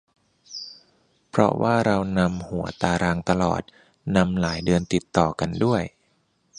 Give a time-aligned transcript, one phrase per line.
[1.29, 3.61] เพราะว่าเรานำหัวตารางตลอด
[4.15, 5.83] นำหลายเดือนติดต่อกันด้วย